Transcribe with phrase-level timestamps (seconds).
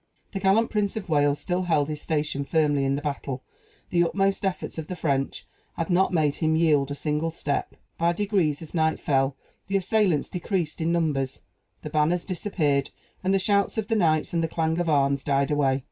[0.31, 3.43] The gallant Prince of Wales still held his station firmly in the battle;
[3.91, 5.45] the utmost efforts of the French
[5.77, 7.75] had not made him yield a single step.
[7.99, 9.35] By degrees, as night fell,
[9.67, 11.41] the assailants decreased in numbers,
[11.83, 12.89] the banners disappeared,
[13.23, 15.79] and the shouts of the knights and the clang of arms died away.